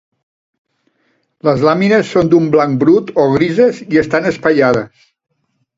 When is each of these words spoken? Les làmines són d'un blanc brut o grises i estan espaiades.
Les 1.49 1.61
làmines 1.69 2.09
són 2.15 2.33
d'un 2.33 2.49
blanc 2.57 2.81
brut 2.85 3.15
o 3.27 3.29
grises 3.39 3.85
i 3.87 4.05
estan 4.05 4.31
espaiades. 4.33 5.11